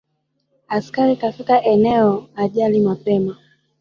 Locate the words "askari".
0.67-1.15